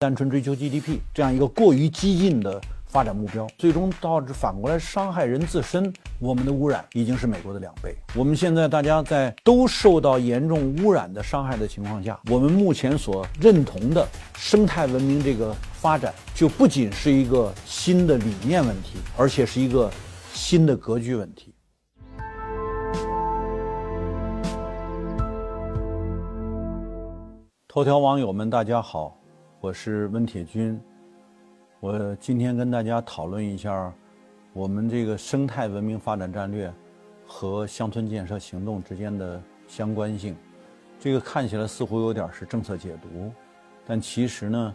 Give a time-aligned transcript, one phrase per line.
[0.00, 5.92] 单纯追求 GDP 这样一个过于激进的发展目标，最终导致反过来伤害人自身。
[6.20, 7.96] 我们的污染已经是美国的两倍。
[8.14, 14.06] 我们现在大家在都受到严重污染的伤害的情况下，我们目前所认同的
[14.36, 19.90] 生态文明这个发展，就不仅是一个新的理念问题，而且是一个
[20.32, 21.52] 新的格局问题。
[27.66, 29.17] 头条网友们，大家好，
[29.60, 30.80] 我是温铁军。
[31.80, 33.92] 我今天跟大家讨论一下
[34.52, 36.72] 我们这个生态文明发展战略
[37.26, 40.36] 和乡村建设行动之间的相关性。
[41.00, 43.32] 这个看起来似乎有点是政策解读，
[43.84, 44.74] 但其实呢，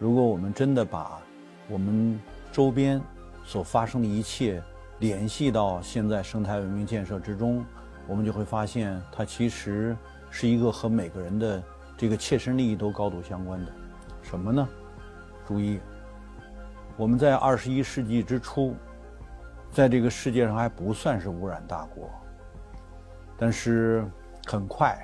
[0.00, 1.22] 如果我们真的把
[1.68, 2.20] 我们
[2.50, 3.00] 周边
[3.44, 4.60] 所发生的一切
[4.98, 7.64] 联系到现在生态文明建设之中，
[8.08, 9.96] 我们就会发现它其实
[10.32, 11.62] 是一个和每个人的。
[11.98, 13.72] 这个切身利益都高度相关的，
[14.28, 14.68] 什么呢？
[15.46, 15.78] 注意，
[16.96, 18.74] 我们在二十一世纪之初，
[19.70, 22.10] 在这个世界上还不算是污染大国，
[23.38, 24.04] 但是
[24.44, 24.98] 很快，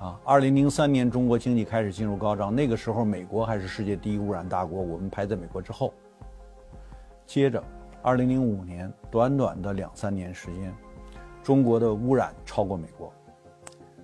[0.00, 5.92] 啊，二零零三年中国经济开始进入高涨，那个时候美国还是世界第一污染大国，我们排在美国之后。
[7.26, 7.62] 接着，
[8.00, 10.72] 二零零五年，短短的两三年时间，
[11.42, 13.12] 中国的污染超过美国，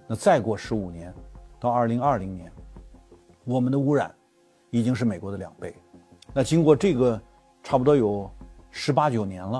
[0.07, 1.13] 那再过十五年。
[1.59, 2.53] 到二零二零年，
[3.45, 4.13] 我们的污染
[4.73, 5.75] 已经是美国的两倍。
[6.33, 7.20] 那经过这个
[7.62, 8.28] 差不多有
[8.70, 9.59] 十八九年了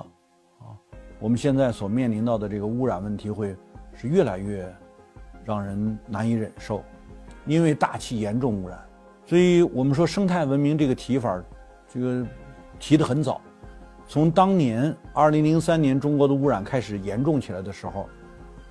[0.59, 0.73] 啊，
[1.21, 3.55] 我们现在所面临到的这个污染问题会
[3.95, 4.67] 是越来越
[5.45, 6.83] 让人难以忍受，
[7.45, 8.83] 因为大气严重污染。
[9.27, 11.43] 所以我们说生态文明这个提法，
[11.87, 12.27] 这个
[12.81, 13.39] 提得很早，
[14.09, 18.09] 从当年二零零三年中国的污染开始严重起来的时候。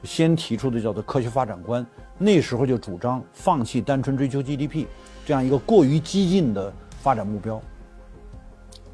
[0.04, 1.86] 先提出的叫做科学发展观，
[2.18, 4.86] 那时候就主张放弃单纯追求 GDP
[5.26, 7.62] 这样一个过于激进的发展目标，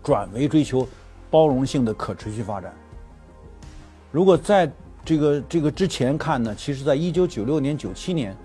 [0.03, 0.87] 转为追求
[1.29, 2.73] 包容性的可持续发展。
[4.11, 4.71] 如果在
[5.05, 8.35] 这个这个之前看呢，其实在一九九六年、九七年，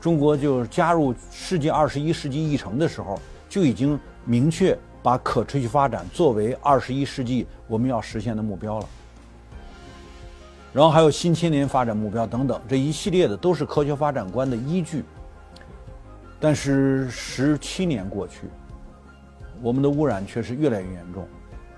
[0.00, 8.88] 中国就加入世界二十一世纪议程的时候，就已经明确把可持续发展作为二十一世纪我们要实现的目标了。
[10.74, 15.04] 然后还有新千年发展目标等等，这一系列的都是科学发展观的依据。
[16.40, 18.48] 但是十七年过去，
[19.62, 21.24] 我们的污染却是越来越严重。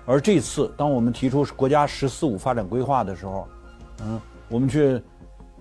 [0.03, 3.47] 而这次，当我们提出国家“十四五”发展规划的时候，
[4.01, 4.19] 嗯，
[4.49, 4.99] 我们却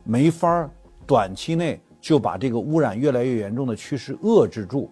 [0.03, 0.67] 没法
[1.07, 4.91] 短期内就把这个污染越来越严重的趋势遏制住，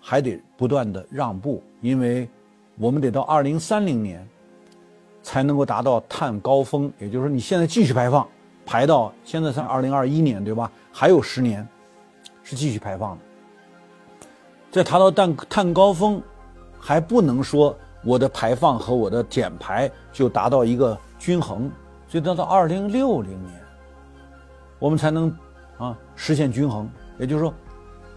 [0.00, 2.26] 还得不断的让步，因为
[2.78, 4.26] 我们得到二零三零年。
[5.24, 8.28] 才能够达到碳高峰，也就是说，你现在继续排放，
[8.66, 10.70] 排到现在才二零二一年，对吧？
[10.92, 11.66] 还有十年
[12.42, 13.24] 是继续排放的。
[14.70, 16.22] 在达到碳碳高峰，
[16.78, 17.74] 还不能说
[18.04, 21.70] 我的排放和我的减排就达到一个均衡，
[22.06, 23.62] 所以到到二零六零年，
[24.78, 25.34] 我们才能
[25.78, 26.88] 啊实现均衡。
[27.18, 27.54] 也就是说，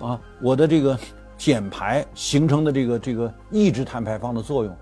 [0.08, 1.00] 啊我的这个
[1.38, 4.76] 减排形成的这个这个抑制碳排放的作用。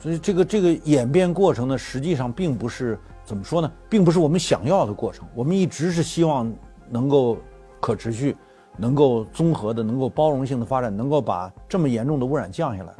[0.00, 5.28] 所以这个这个演变过程呢，实际上并不是怎么说呢，并不是我们想要的过程。
[5.34, 6.50] 我们一直是希望
[6.88, 7.36] 能够
[7.80, 8.34] 可持续、
[8.78, 12.92] 能够综合的、能够包容性的发展，能够把这么严重的污染降下来，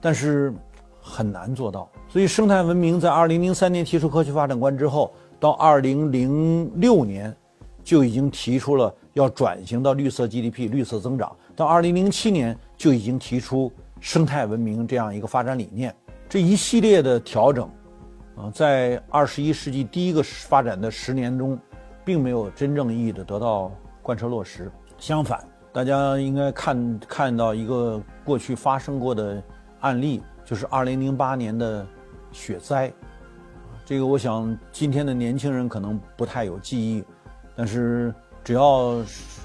[0.00, 0.54] 但是
[1.02, 1.86] 很难做到。
[2.08, 7.34] 所以，生态文明在二零零三年提出科学发展观之后，到二零零六年
[7.84, 15.94] 就已经提出了要转型到绿色 GDP、绿色增长，到二零零七年就已经提出生态文明这样一个发展理念。
[16.28, 17.70] 这一系列的调整，
[18.36, 21.56] 啊，在二十一世纪第一个发展的十年中，
[22.04, 23.70] 并没有真正意义的得到
[24.02, 24.70] 贯彻落实。
[24.98, 29.40] 相反，大家应该看看到一个过去发生过的
[29.80, 31.86] 案例，就是二零零八年的
[32.32, 32.92] 雪灾。
[33.84, 37.04] 这个我想今天的年轻人可能不太有记忆，
[37.54, 38.96] 但是只要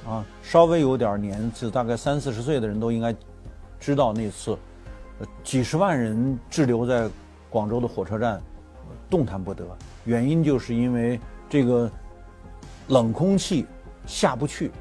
[0.03, 3.15] 啊稍微有点年纪，大概三四十岁的人都应该
[3.79, 4.57] 知道那次。
[5.43, 7.09] 几十万人滞留在
[7.49, 8.41] 广州的火车站，
[9.09, 9.65] 动弹不得。
[10.05, 11.19] 原因就是因为
[11.49, 11.89] 这个
[12.87, 13.65] 冷空气
[14.05, 14.71] 下不去，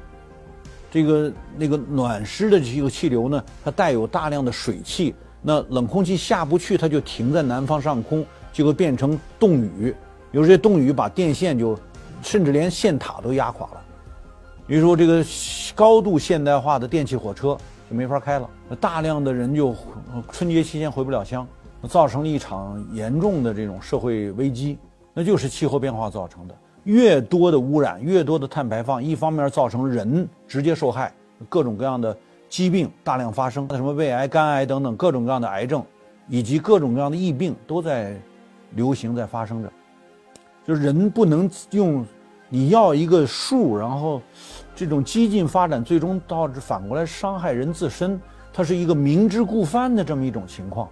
[0.89, 9.95] 这个那个暖湿的这个气流呢，它带有大量的水汽，那冷空气下不去，它就停在南方上空，就会变成冻雨。
[10.31, 11.77] 有些冻雨把电线就，
[12.21, 13.81] 甚至连线塔都压垮了。
[14.65, 15.25] 比如说这个
[15.75, 17.57] 高度现代化的电气火车。
[17.91, 19.75] 就没法开了，那大量的人就
[20.31, 21.45] 春节期间回不了乡，
[21.89, 24.77] 造成了一场严重的这种社会危机，
[25.13, 26.55] 那就是气候变化造成的。
[26.85, 31.13] 越多的污染，越多的碳排放，一方面造成人直接受害，
[31.49, 32.15] 各种各样的
[32.47, 35.83] 疾病大量发生，那什么胃癌、肝癌等等各种各样的癌症，
[36.29, 38.17] 以及各种各样的疫病都在
[38.73, 39.69] 流行在发生着。
[40.65, 42.05] 就是人不能用
[42.53, 44.21] 你要一个数，然后
[44.75, 48.19] 这种激进发展，最终导致反过来伤害人自身，
[48.51, 50.89] 它是一个明知故犯的这么一种情况。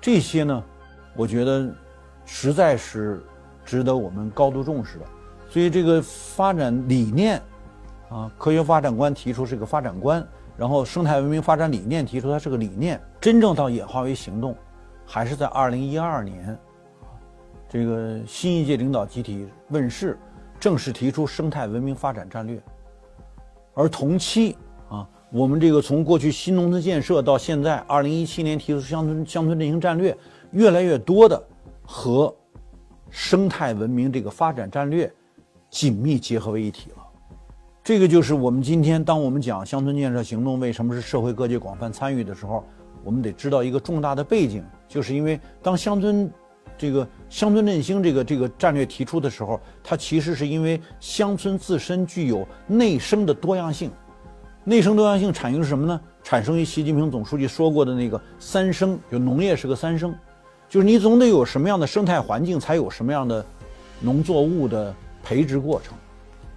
[0.00, 0.64] 这些呢，
[1.14, 1.70] 我觉得
[2.24, 3.22] 实在是
[3.66, 5.04] 值得我们高度重视的。
[5.50, 7.38] 所以这个发展理念
[8.08, 14.56] 啊，科学发展观提出是个发展观，然后生态文明发展理念提出它是个理念，真正到演化为行动，
[15.04, 16.58] 还是在二零一二年。
[17.68, 20.18] 这个新一届领导集体问世，
[20.64, 22.58] 正式提出生态文明发展战略。
[23.74, 24.56] 而同期
[24.88, 30.16] 啊，我们这个从过去新农村建设到现在，二零一七年提出乡村乡村振兴战略，
[30.52, 31.44] 越来越多的
[31.84, 32.34] 和
[33.10, 35.12] 生态文明这个发展战略
[35.68, 36.96] 紧密结合为一体了。
[37.82, 42.64] 这个就是我们今天当我们讲乡村建设行动为什么是社会各界广泛参与的时候，
[43.04, 46.32] 我们得知道一个重大的背景，就是因为当乡村。
[46.76, 53.90] 这个乡村振兴这个这个战略提出的时候，它其实是因为乡村自身具有内生的多样性，
[54.64, 56.00] 内生多样性产生于什么呢？
[56.22, 60.14] 产生于习近平总书记说过的那个三生，就农业是个三生，
[60.68, 63.44] 就是你总得有什么样的生态环境，才有什么样的
[64.00, 65.94] 农作物的培植过程，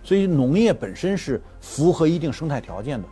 [0.03, 3.07] 所以农业本身是符合一定生态条件的，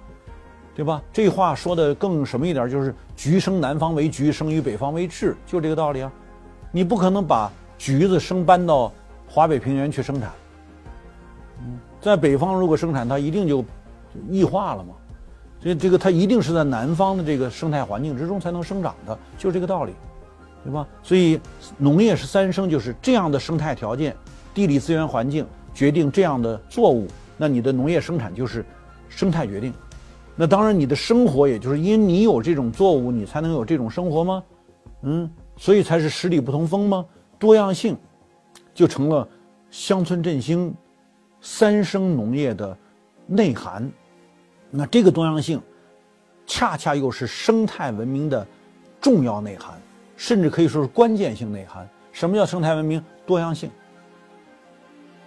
[0.73, 1.03] 对吧？
[1.11, 6.11] 这话说的更什么一点，就是橘生南方为橘，生于北方为枳，就这个道理啊。
[6.75, 8.91] 你不可能把橘子生搬到
[9.29, 10.29] 华北平原去生产，
[11.61, 13.63] 嗯，在北方如果生产，它一定就
[14.29, 14.93] 异化了嘛。
[15.61, 19.93] 所以这个它一定是在南方的这个生态环境之中才能生长的，就这个道理，
[20.65, 20.85] 对吧？
[21.01, 21.39] 所以
[21.77, 24.13] 农业是三生，就是这样的生态条件、
[24.53, 27.07] 地理资源环境决定这样的作物，
[27.37, 28.65] 那你的农业生产就是
[29.07, 29.73] 生态决定。
[30.35, 34.43] 那当然，你的生活也就是因为你有这种作物，你才能有这种生活吗？
[35.03, 35.31] 嗯。
[35.57, 37.05] 所以才是十里不同风吗？
[37.37, 37.97] 多样性
[38.73, 39.27] 就成了
[39.69, 40.73] 乡村振兴
[41.41, 42.77] 三生农业的
[43.27, 43.91] 内涵。
[44.69, 45.61] 那这个多样性，
[46.47, 48.45] 恰恰又是生态文明的
[49.01, 49.79] 重要内涵，
[50.15, 51.87] 甚至可以说是关键性内涵。
[52.11, 53.03] 什么叫生态文明？
[53.25, 53.69] 多样性。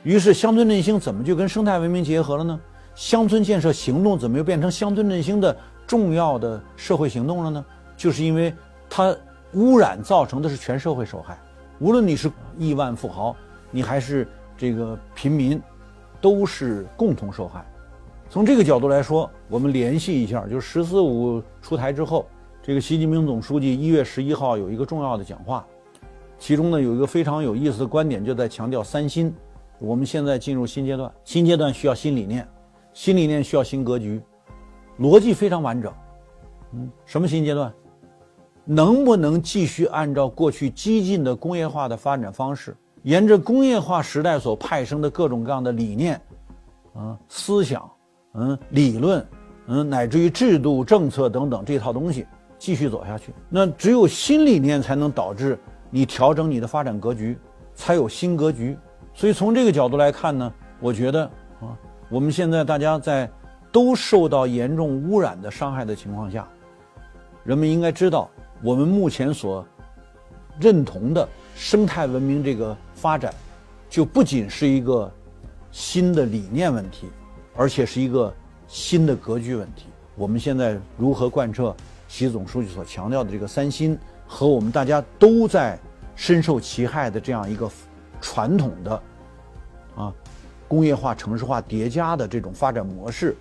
[0.03, 2.61] 于是乡村振兴怎么就跟生态文明结合了呢？
[2.95, 7.65] 乡村建设行动怎么又变成乡村振兴的重要的社会行动了呢？
[7.97, 8.55] 就是因为
[8.89, 9.17] 它。
[9.55, 11.39] 污染造成的是全社会受害，
[11.79, 13.35] 无论你是亿万富豪，
[13.71, 15.61] 你还是这个平民，
[16.21, 17.65] 都是共同受害。
[18.29, 22.27] 从这个角度来说，我们联系一下，就是“十四五”出台之后，
[22.62, 25.65] 这个习近平总书记一月十一号有一个重要的讲话，
[26.39, 29.35] 其中呢有一个非常有意思的观点，就在强调“三新”。
[29.81, 32.47] 我们现在进入新阶段，新阶段需要新理念，
[32.93, 34.21] 新理念需要新格局，
[34.99, 35.91] 逻辑非常完整。
[36.73, 37.73] 嗯，什么新阶段？
[38.70, 46.20] 能不能继续按照过去激进的工业化的发展方式，沿着工业化时代所派生的各种各样的理念、
[46.93, 47.91] 啊思想、
[48.35, 49.26] 嗯理论、
[49.69, 52.26] 嗯乃至于制度政策等等这套东西
[52.59, 53.32] 继续走下去？
[53.49, 57.38] 那只有新理念才能导致你调整你的发展格局，
[57.75, 58.76] 才有新格局。
[59.15, 61.25] 所以从这个角度来看呢，我觉得
[61.62, 61.73] 啊，
[62.11, 63.31] 我们现在大家在
[63.73, 66.47] 都受到严重污染的伤害的情况下，
[67.44, 68.29] 人们应该知道。
[68.62, 69.65] 我们目前所
[70.60, 73.32] 认同的生态文明这个发展，
[73.88, 75.10] 就不仅是一个
[75.70, 77.08] 新的理念问题，
[77.56, 78.34] 而且是一个
[78.67, 79.86] 新的格局问题。
[80.17, 81.74] 我们现在如何贯彻
[82.08, 83.96] 习总书记所强调的这个“三新”，
[84.27, 85.79] 和我们大家都在
[86.17, 87.70] 深受其害的这样一个
[88.20, 89.03] 传统的
[89.94, 90.12] 啊
[90.67, 93.36] 工业化、城市化叠加的这种发展模式，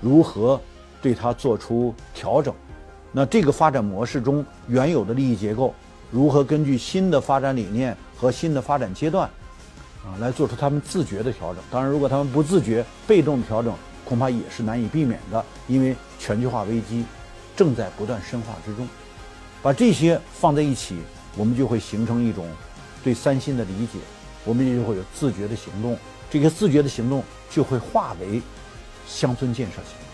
[0.00, 0.60] 如何
[1.00, 2.52] 对它做出调整？
[3.18, 5.74] 那这个发展模式中原有的利益结构，
[6.10, 9.26] 如何根据新的发展理念和新的发展阶段，
[10.04, 11.62] 啊，来做出他们自觉的调整？
[11.70, 13.72] 当然，如果他们不自觉、被动调整，
[14.04, 17.06] 恐怕也是难以避免的，因为全球化危机
[17.56, 18.86] 正在不断深化之中。
[19.62, 20.98] 把这些放在一起，
[21.38, 22.46] 我们就会形成一种
[23.02, 23.98] 对三新的理解，
[24.44, 25.96] 我们也就会有自觉的行动。
[26.28, 28.42] 这些自觉的行动就会化为
[29.08, 30.06] 乡村建设行动。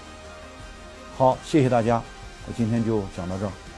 [1.17, 2.01] 好，谢谢大家。
[2.47, 3.72] 我今天就讲到这儿。